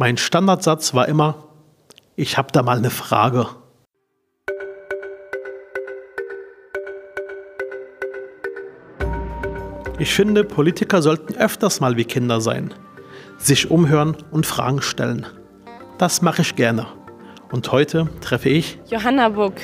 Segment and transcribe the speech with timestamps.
[0.00, 1.48] Mein Standardsatz war immer,
[2.14, 3.48] ich habe da mal eine Frage.
[9.98, 12.72] Ich finde, Politiker sollten öfters mal wie Kinder sein,
[13.38, 15.26] sich umhören und Fragen stellen.
[15.98, 16.86] Das mache ich gerne.
[17.50, 19.54] Und heute treffe ich Johanna Buck.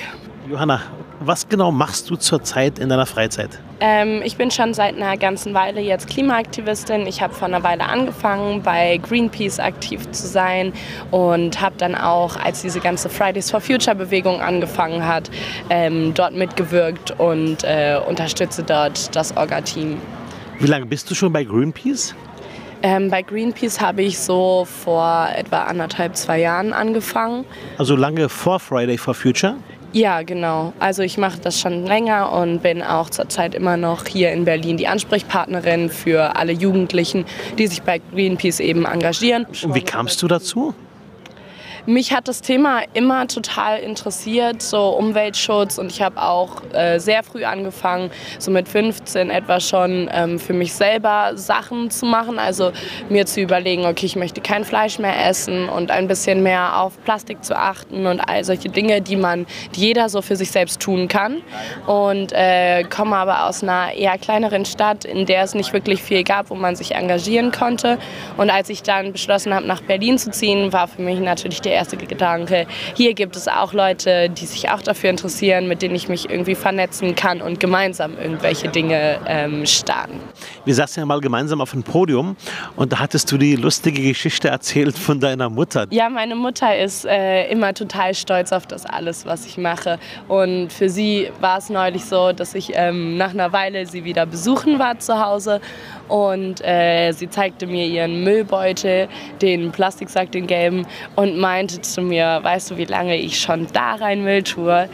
[0.50, 0.80] Johanna,
[1.20, 3.58] was genau machst du zurzeit in deiner Freizeit?
[3.80, 7.06] Ähm, ich bin schon seit einer ganzen Weile jetzt Klimaaktivistin.
[7.06, 10.72] Ich habe vor einer Weile angefangen, bei Greenpeace aktiv zu sein
[11.10, 15.30] und habe dann auch, als diese ganze Fridays for Future Bewegung angefangen hat,
[15.70, 19.98] ähm, dort mitgewirkt und äh, unterstütze dort das Orga-Team.
[20.60, 22.14] Wie lange bist du schon bei Greenpeace?
[22.82, 27.46] Ähm, bei Greenpeace habe ich so vor etwa anderthalb, zwei Jahren angefangen.
[27.78, 29.56] Also lange vor Friday for Future?
[29.94, 30.72] Ja, genau.
[30.80, 34.76] Also ich mache das schon länger und bin auch zurzeit immer noch hier in Berlin
[34.76, 37.24] die Ansprechpartnerin für alle Jugendlichen,
[37.58, 39.46] die sich bei Greenpeace eben engagieren.
[39.62, 40.74] Und wie kamst du dazu?
[41.86, 45.76] Mich hat das Thema immer total interessiert, so Umweltschutz.
[45.76, 50.54] Und ich habe auch äh, sehr früh angefangen, so mit 15 etwa schon ähm, für
[50.54, 52.72] mich selber Sachen zu machen, also
[53.10, 56.92] mir zu überlegen, okay, ich möchte kein Fleisch mehr essen und ein bisschen mehr auf
[57.04, 60.80] Plastik zu achten und all solche Dinge, die man, die jeder so für sich selbst
[60.80, 61.42] tun kann.
[61.86, 66.24] Und äh, komme aber aus einer eher kleineren Stadt, in der es nicht wirklich viel
[66.24, 67.98] gab, wo man sich engagieren konnte.
[68.38, 71.73] Und als ich dann beschlossen habe, nach Berlin zu ziehen, war für mich natürlich der
[71.74, 76.08] erste Gedanke, hier gibt es auch Leute, die sich auch dafür interessieren, mit denen ich
[76.08, 80.20] mich irgendwie vernetzen kann und gemeinsam irgendwelche Dinge ähm, starten.
[80.64, 82.36] Wir saßen ja mal gemeinsam auf dem Podium
[82.76, 85.86] und da hattest du die lustige Geschichte erzählt von deiner Mutter.
[85.90, 89.98] Ja, meine Mutter ist äh, immer total stolz auf das alles, was ich mache.
[90.28, 94.26] Und für sie war es neulich so, dass ich ähm, nach einer Weile sie wieder
[94.26, 95.60] besuchen war zu Hause
[96.14, 99.08] und äh, sie zeigte mir ihren Müllbeutel,
[99.42, 100.86] den Plastiksack, den gelben
[101.16, 104.88] und meinte zu mir, weißt du, wie lange ich schon da rein Müll tue?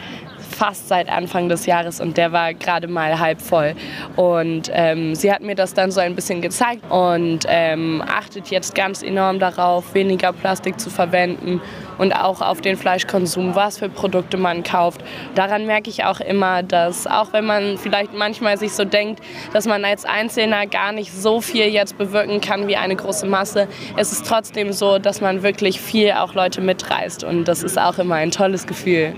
[0.51, 3.73] fast seit Anfang des Jahres und der war gerade mal halb voll.
[4.15, 8.75] Und ähm, sie hat mir das dann so ein bisschen gezeigt und ähm, achtet jetzt
[8.75, 11.61] ganz enorm darauf, weniger Plastik zu verwenden
[11.97, 15.01] und auch auf den Fleischkonsum, was für Produkte man kauft.
[15.35, 19.21] Daran merke ich auch immer, dass auch wenn man vielleicht manchmal sich so denkt,
[19.53, 23.67] dass man als Einzelner gar nicht so viel jetzt bewirken kann wie eine große Masse,
[23.97, 27.97] es ist trotzdem so, dass man wirklich viel auch Leute mitreißt und das ist auch
[27.97, 29.13] immer ein tolles Gefühl.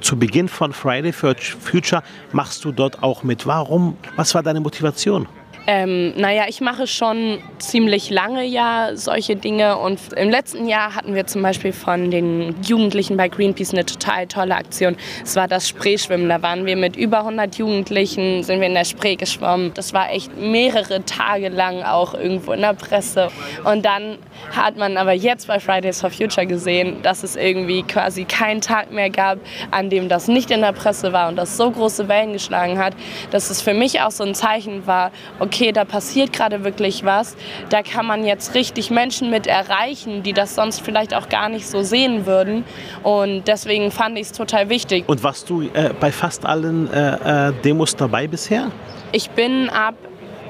[0.00, 3.46] Zu Beginn von Friday for Future machst du dort auch mit.
[3.46, 3.96] Warum?
[4.16, 5.26] Was war deine Motivation?
[5.66, 11.14] Ähm, naja, ich mache schon ziemlich lange ja solche Dinge und im letzten Jahr hatten
[11.14, 14.96] wir zum Beispiel von den Jugendlichen bei Greenpeace eine total tolle Aktion.
[15.22, 16.28] Es war das Spreeschwimmen.
[16.28, 19.72] Da waren wir mit über 100 Jugendlichen, sind wir in der Spree geschwommen.
[19.72, 23.28] Das war echt mehrere Tage lang auch irgendwo in der Presse.
[23.64, 24.18] Und dann
[24.54, 28.92] hat man aber jetzt bei Fridays for Future gesehen, dass es irgendwie quasi keinen Tag
[28.92, 29.38] mehr gab,
[29.70, 32.94] an dem das nicht in der Presse war und das so große Wellen geschlagen hat,
[33.30, 37.36] dass es für mich auch so ein Zeichen war, okay, da passiert gerade wirklich was,
[37.70, 41.68] da kann man jetzt richtig Menschen mit erreichen, die das sonst vielleicht auch gar nicht
[41.68, 42.64] so sehen würden
[43.02, 45.04] und deswegen fand ich es total wichtig.
[45.06, 48.70] Und warst du äh, bei fast allen äh, äh, Demos dabei bisher?
[49.12, 49.94] Ich bin ab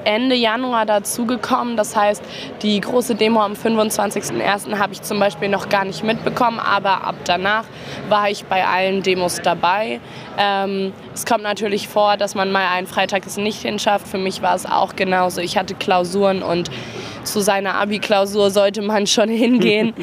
[0.05, 1.75] Ende Januar dazugekommen.
[1.75, 2.23] Das heißt,
[2.61, 4.77] die große Demo am 25.01.
[4.77, 7.65] habe ich zum Beispiel noch gar nicht mitbekommen, aber ab danach
[8.07, 9.99] war ich bei allen Demos dabei.
[10.37, 14.07] Ähm, es kommt natürlich vor, dass man mal einen Freitag es nicht hinschafft.
[14.07, 15.41] Für mich war es auch genauso.
[15.41, 16.69] Ich hatte Klausuren und
[17.23, 19.93] zu seiner Abi-Klausur sollte man schon hingehen.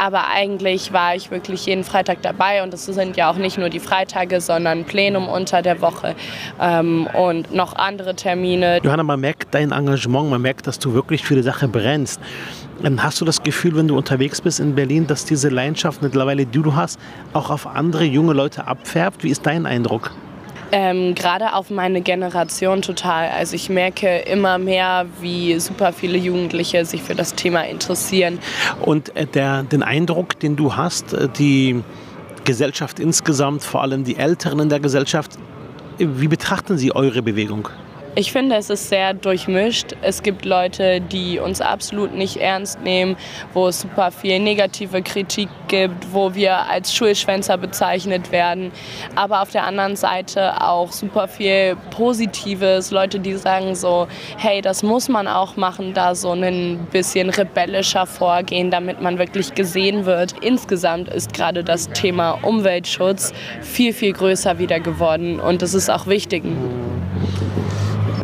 [0.00, 3.68] Aber eigentlich war ich wirklich jeden Freitag dabei und es sind ja auch nicht nur
[3.68, 6.14] die Freitage, sondern Plenum unter der Woche
[6.58, 8.80] ähm, und noch andere Termine.
[8.82, 12.18] Johanna, man merkt dein Engagement, man merkt, dass du wirklich für die Sache brennst.
[12.82, 16.46] Ähm, hast du das Gefühl, wenn du unterwegs bist in Berlin, dass diese Leidenschaft mittlerweile,
[16.46, 16.98] die du hast,
[17.34, 19.22] auch auf andere junge Leute abfärbt?
[19.22, 20.12] Wie ist dein Eindruck?
[20.72, 23.28] Ähm, Gerade auf meine Generation total.
[23.30, 28.38] Also ich merke immer mehr, wie super viele Jugendliche sich für das Thema interessieren.
[28.80, 31.82] Und äh, der, den Eindruck, den du hast, äh, die
[32.44, 35.32] Gesellschaft insgesamt, vor allem die Älteren in der Gesellschaft,
[35.98, 37.68] wie betrachten sie eure Bewegung?
[38.16, 39.94] Ich finde, es ist sehr durchmischt.
[40.02, 43.16] Es gibt Leute, die uns absolut nicht ernst nehmen,
[43.54, 48.72] wo es super viel negative Kritik gibt, wo wir als Schulschwänzer bezeichnet werden.
[49.14, 52.90] Aber auf der anderen Seite auch super viel Positives.
[52.90, 58.06] Leute, die sagen so, hey, das muss man auch machen, da so ein bisschen rebellischer
[58.06, 60.34] vorgehen, damit man wirklich gesehen wird.
[60.40, 66.08] Insgesamt ist gerade das Thema Umweltschutz viel, viel größer wieder geworden und das ist auch
[66.08, 66.42] wichtig.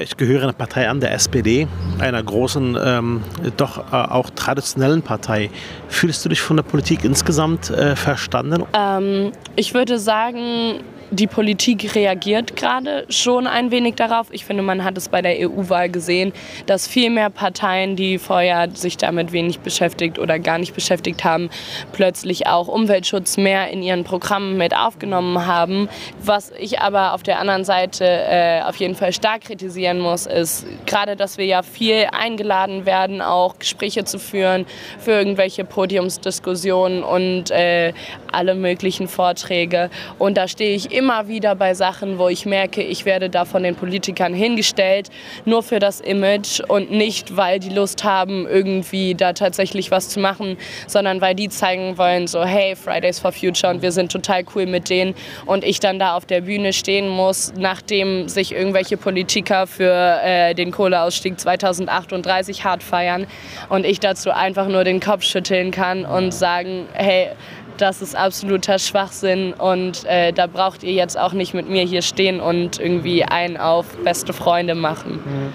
[0.06, 1.66] Ich gehöre einer Partei an, der SPD,
[1.98, 3.24] einer großen, ähm,
[3.56, 5.50] doch äh, auch traditionellen Partei.
[5.88, 8.62] Fühlst du dich von der Politik insgesamt äh, verstanden?
[8.72, 14.28] Ähm, ich würde sagen, die Politik reagiert gerade schon ein wenig darauf.
[14.30, 16.32] Ich finde, man hat es bei der EU-Wahl gesehen,
[16.66, 21.50] dass viel mehr Parteien, die vorher sich damit wenig beschäftigt oder gar nicht beschäftigt haben,
[21.92, 25.88] plötzlich auch Umweltschutz mehr in ihren Programmen mit aufgenommen haben.
[26.22, 30.66] Was ich aber auf der anderen Seite äh, auf jeden Fall stark kritisieren muss, ist
[30.86, 34.66] gerade, dass wir ja viel eingeladen werden, auch Gespräche zu führen
[34.98, 37.92] für irgendwelche Podiumsdiskussionen und äh,
[38.32, 39.90] alle möglichen Vorträge.
[40.18, 43.62] Und da stehe ich immer wieder bei Sachen, wo ich merke, ich werde da von
[43.62, 45.10] den Politikern hingestellt,
[45.44, 50.20] nur für das Image und nicht, weil die Lust haben, irgendwie da tatsächlich was zu
[50.20, 50.56] machen,
[50.86, 54.64] sondern weil die zeigen wollen, so hey, Fridays for Future und wir sind total cool
[54.64, 55.14] mit denen.
[55.44, 60.54] Und ich dann da auf der Bühne stehen muss, nachdem sich irgendwelche Politiker für äh,
[60.54, 63.26] den Kohleausstieg 2038 hart feiern
[63.68, 67.28] und ich dazu einfach nur den Kopf schütteln kann und sagen, hey,
[67.78, 72.02] das ist absoluter Schwachsinn und äh, da braucht ihr jetzt auch nicht mit mir hier
[72.02, 75.52] stehen und irgendwie einen auf beste Freunde machen.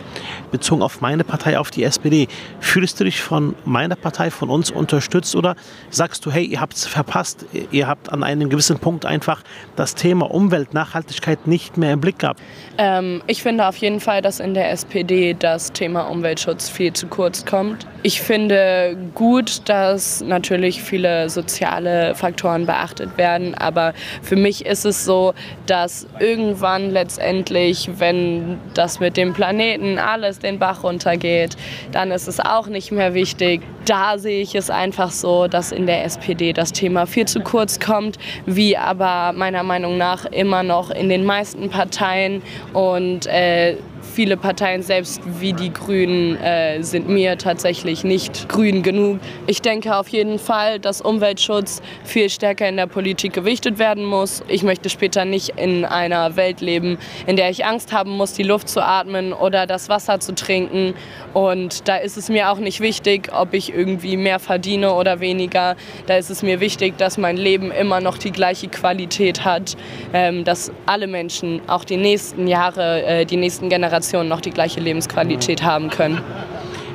[0.51, 2.27] Bezogen auf meine Partei, auf die SPD,
[2.59, 5.55] fühlst du dich von meiner Partei, von uns unterstützt oder
[5.89, 9.41] sagst du, hey, ihr habt es verpasst, ihr habt an einem gewissen Punkt einfach
[9.75, 12.41] das Thema Umwelt, Nachhaltigkeit nicht mehr im Blick gehabt?
[12.77, 17.07] Ähm, ich finde auf jeden Fall, dass in der SPD das Thema Umweltschutz viel zu
[17.07, 17.87] kurz kommt.
[18.03, 25.05] Ich finde gut, dass natürlich viele soziale Faktoren beachtet werden, aber für mich ist es
[25.05, 25.33] so,
[25.65, 31.57] dass irgendwann letztendlich, wenn das mit dem Planeten alles den Bach runtergeht,
[31.91, 33.61] dann ist es auch nicht mehr wichtig.
[33.85, 37.79] Da sehe ich es einfach so, dass in der SPD das Thema viel zu kurz
[37.79, 42.41] kommt, wie aber meiner Meinung nach immer noch in den meisten Parteien
[42.73, 43.77] und äh,
[44.11, 49.19] viele Parteien, selbst wie die Grünen, äh, sind mir tatsächlich nicht grün genug.
[49.47, 54.43] Ich denke auf jeden Fall, dass Umweltschutz viel stärker in der Politik gewichtet werden muss.
[54.47, 58.43] Ich möchte später nicht in einer Welt leben, in der ich Angst haben muss, die
[58.43, 60.93] Luft zu atmen oder das Wasser zu trinken.
[61.33, 65.77] Und da ist es mir auch nicht wichtig, ob ich irgendwie mehr verdiene oder weniger.
[66.07, 69.77] Da ist es mir wichtig, dass mein Leben immer noch die gleiche Qualität hat,
[70.13, 74.51] ähm, dass alle Menschen auch die nächsten Jahre, äh, die nächsten Generationen Generationen noch die
[74.51, 76.21] gleiche Lebensqualität haben können.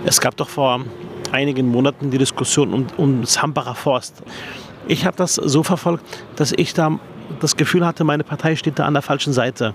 [0.05, 0.85] Es gab doch vor
[1.33, 4.23] einigen Monaten die Diskussion um, um das Hambacher Forst.
[4.87, 6.05] Ich habe das so verfolgt,
[6.37, 6.99] dass ich da
[7.41, 9.75] das Gefühl hatte, meine Partei steht da an der falschen Seite.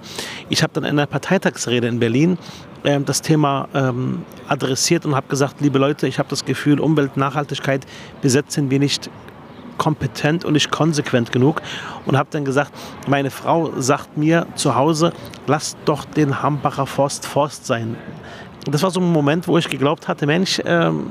[0.49, 2.37] Ich habe dann in einer Parteitagsrede in Berlin
[2.83, 7.17] äh, das Thema ähm, adressiert und habe gesagt, liebe Leute, ich habe das Gefühl, Umwelt,
[7.17, 7.85] Nachhaltigkeit
[8.21, 9.09] besetzen wir nicht
[9.81, 11.59] kompetent und nicht konsequent genug
[12.05, 12.71] und habe dann gesagt,
[13.07, 15.11] meine Frau sagt mir zu Hause,
[15.47, 17.95] lass doch den Hambacher Forst Forst sein.
[18.69, 21.09] Das war so ein Moment, wo ich geglaubt hatte, Mensch, ähm,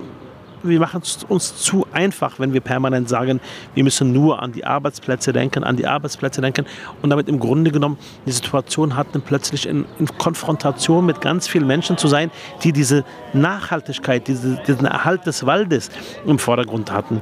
[0.62, 3.40] wir machen es uns zu einfach, wenn wir permanent sagen,
[3.74, 6.66] wir müssen nur an die Arbeitsplätze denken, an die Arbeitsplätze denken
[7.02, 11.66] und damit im Grunde genommen die Situation hatten, plötzlich in, in Konfrontation mit ganz vielen
[11.66, 12.30] Menschen zu sein,
[12.62, 15.90] die diese Nachhaltigkeit, diese, diesen Erhalt des Waldes
[16.24, 17.20] im Vordergrund hatten.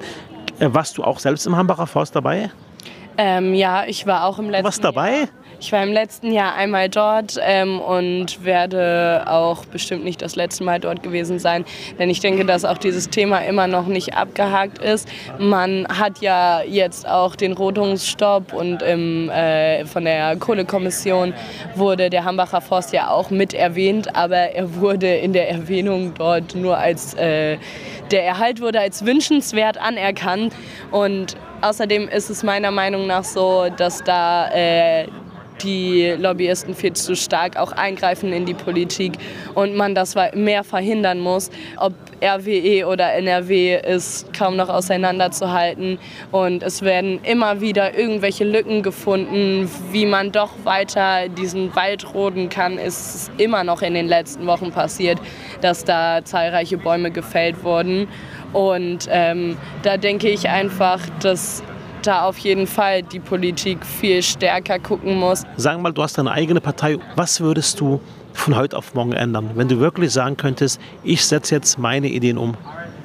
[0.60, 2.50] Äh, warst du auch selbst im Hambacher Forst dabei?
[3.16, 5.10] Ähm, ja, ich war auch im letzten Was dabei?
[5.10, 5.28] Jahr.
[5.60, 10.62] Ich war im letzten Jahr einmal dort ähm, und werde auch bestimmt nicht das letzte
[10.62, 11.64] Mal dort gewesen sein,
[11.98, 15.08] denn ich denke, dass auch dieses Thema immer noch nicht abgehakt ist.
[15.40, 21.34] Man hat ja jetzt auch den Rodungsstopp und im, äh, von der Kohlekommission
[21.74, 26.54] wurde der Hambacher Forst ja auch mit erwähnt, aber er wurde in der Erwähnung dort
[26.54, 27.58] nur als äh,
[28.10, 30.54] der Erhalt wurde als wünschenswert anerkannt
[30.90, 35.08] und außerdem ist es meiner Meinung nach so, dass da äh,
[35.62, 39.14] die Lobbyisten viel zu stark auch eingreifen in die Politik
[39.54, 41.50] und man das mehr verhindern muss.
[41.76, 45.98] Ob RWE oder NRW ist kaum noch auseinanderzuhalten
[46.32, 52.48] und es werden immer wieder irgendwelche Lücken gefunden, wie man doch weiter diesen Wald roden
[52.48, 52.78] kann.
[52.78, 55.18] Ist immer noch in den letzten Wochen passiert,
[55.60, 58.08] dass da zahlreiche Bäume gefällt wurden
[58.52, 61.62] und ähm, da denke ich einfach, dass
[62.02, 65.44] da auf jeden Fall die Politik viel stärker gucken muss.
[65.56, 66.96] Sagen mal, du hast deine eigene Partei.
[67.16, 68.00] Was würdest du
[68.38, 69.50] von heute auf morgen ändern?
[69.54, 72.56] Wenn du wirklich sagen könntest, ich setze jetzt meine Ideen um.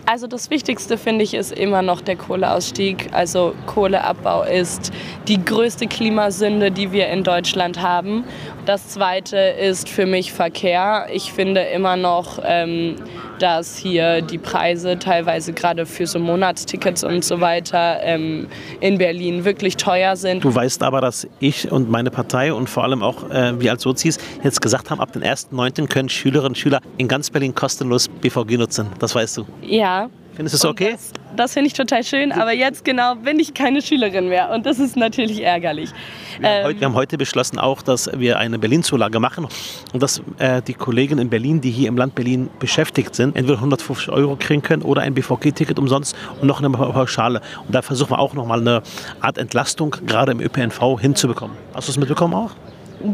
[0.06, 3.10] Also das Wichtigste finde ich ist immer noch der Kohleausstieg.
[3.14, 4.92] Also Kohleabbau ist
[5.30, 8.26] die größte Klimasünde, die wir in Deutschland haben.
[8.66, 11.08] Das Zweite ist für mich Verkehr.
[11.14, 12.98] Ich finde immer noch, ähm,
[13.40, 18.48] dass hier die Preise teilweise gerade für so Monatstickets und so weiter ähm,
[18.80, 20.44] in Berlin wirklich teuer sind.
[20.44, 23.84] Du weißt aber, dass ich und meine Partei und vor allem auch äh, wir als
[23.84, 25.88] Sozis jetzt gesagt haben, ab dem 1.9.
[25.88, 28.88] können Schülerinnen und Schüler in ganz Berlin kostenlos BVG nutzen.
[29.00, 29.46] Das weißt du.
[29.62, 30.92] Ja, Findest du es okay?
[30.94, 34.66] Das, das finde ich total schön, aber jetzt genau bin ich keine Schülerin mehr und
[34.66, 35.92] das ist natürlich ärgerlich.
[36.40, 39.48] Wir, ähm, haben, heute, wir haben heute beschlossen auch, dass wir eine Berlin-Zulage machen
[39.94, 43.58] und dass äh, die Kollegen in Berlin, die hier im Land Berlin beschäftigt sind, entweder
[43.58, 47.42] 150 Euro kriegen können oder ein BVG-Ticket umsonst und noch eine Pauschale.
[47.66, 48.82] Und da versuchen wir auch nochmal eine
[49.22, 51.56] Art Entlastung gerade im ÖPNV hinzubekommen.
[51.74, 52.52] Hast du es mitbekommen auch?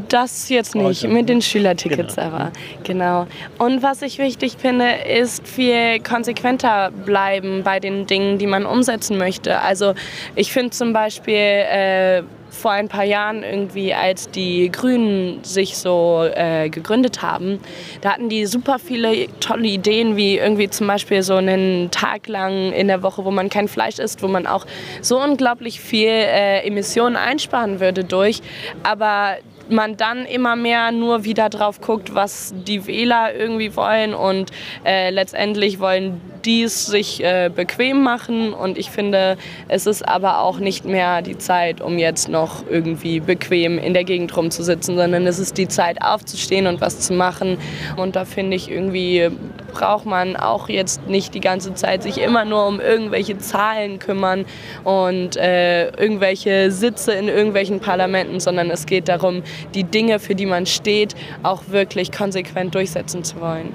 [0.07, 2.27] Das jetzt nicht, mit den Schülertickets genau.
[2.27, 2.51] aber.
[2.83, 3.27] Genau.
[3.57, 9.17] Und was ich wichtig finde, ist viel konsequenter bleiben bei den Dingen, die man umsetzen
[9.17, 9.59] möchte.
[9.61, 9.93] Also
[10.35, 16.27] ich finde zum Beispiel äh, vor ein paar Jahren irgendwie, als die Grünen sich so
[16.33, 17.59] äh, gegründet haben,
[18.01, 22.73] da hatten die super viele tolle Ideen, wie irgendwie zum Beispiel so einen Tag lang
[22.73, 24.65] in der Woche, wo man kein Fleisch isst, wo man auch
[25.01, 28.41] so unglaublich viel äh, Emissionen einsparen würde durch.
[28.83, 29.37] Aber
[29.69, 34.51] man dann immer mehr nur wieder drauf guckt, was die Wähler irgendwie wollen und
[34.85, 38.53] äh, letztendlich wollen die es sich äh, bequem machen.
[38.53, 43.19] Und ich finde, es ist aber auch nicht mehr die Zeit, um jetzt noch irgendwie
[43.19, 47.57] bequem in der Gegend rumzusitzen, sondern es ist die Zeit aufzustehen und was zu machen.
[47.97, 49.29] Und da finde ich irgendwie
[49.71, 54.45] braucht man auch jetzt nicht die ganze Zeit sich immer nur um irgendwelche Zahlen kümmern
[54.83, 60.45] und äh, irgendwelche Sitze in irgendwelchen Parlamenten, sondern es geht darum, die Dinge, für die
[60.45, 63.73] man steht, auch wirklich konsequent durchsetzen zu wollen.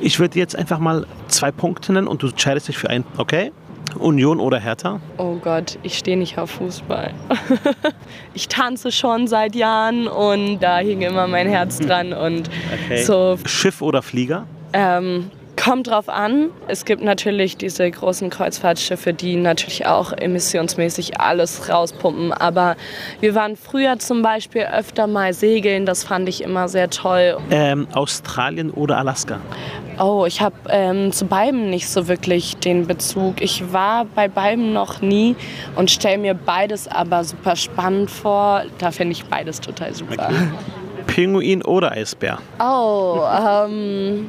[0.00, 3.52] Ich würde jetzt einfach mal zwei Punkte nennen und du entscheidest dich für einen, okay?
[3.98, 5.00] Union oder Hertha?
[5.18, 7.12] Oh Gott, ich stehe nicht auf Fußball.
[8.34, 13.02] ich tanze schon seit Jahren und da hing immer mein Herz dran und okay.
[13.02, 13.38] so.
[13.44, 14.46] Schiff oder Flieger?
[14.74, 16.50] Ähm, Kommt drauf an.
[16.68, 22.32] Es gibt natürlich diese großen Kreuzfahrtschiffe, die natürlich auch emissionsmäßig alles rauspumpen.
[22.32, 22.76] Aber
[23.20, 25.86] wir waren früher zum Beispiel öfter mal segeln.
[25.86, 27.38] Das fand ich immer sehr toll.
[27.50, 29.40] Ähm, Australien oder Alaska?
[29.98, 33.40] Oh, ich habe ähm, zu beiden nicht so wirklich den Bezug.
[33.40, 35.36] Ich war bei beiden noch nie
[35.76, 38.64] und stelle mir beides aber super spannend vor.
[38.78, 40.28] Da finde ich beides total super.
[40.28, 40.34] Okay.
[41.06, 42.38] Pinguin oder Eisbär?
[42.58, 44.26] Oh, ähm.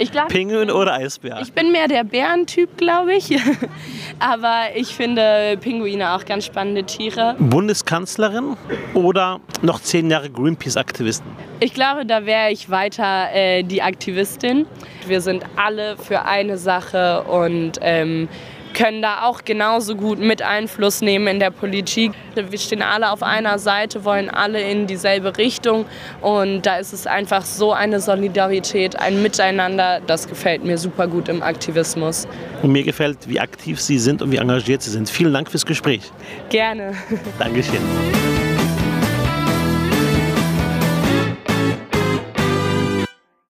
[0.00, 1.40] Ich glaub, Pinguin oder Eisbär?
[1.42, 3.38] Ich bin mehr der Bärentyp, glaube ich.
[4.18, 7.36] Aber ich finde Pinguine auch ganz spannende Tiere.
[7.38, 8.56] Bundeskanzlerin
[8.94, 11.30] oder noch zehn Jahre Greenpeace-Aktivisten?
[11.60, 14.64] Ich glaube, da wäre ich weiter äh, die Aktivistin.
[15.06, 18.26] Wir sind alle für eine Sache und ähm,
[18.74, 22.12] können da auch genauso gut mit Einfluss nehmen in der Politik.
[22.34, 25.86] Wir stehen alle auf einer Seite, wollen alle in dieselbe Richtung
[26.20, 31.28] und da ist es einfach so eine Solidarität, ein Miteinander, das gefällt mir super gut
[31.28, 32.26] im Aktivismus.
[32.62, 35.10] Und mir gefällt, wie aktiv Sie sind und wie engagiert Sie sind.
[35.10, 36.02] Vielen Dank fürs Gespräch.
[36.48, 36.94] Gerne.
[37.38, 37.80] Dankeschön.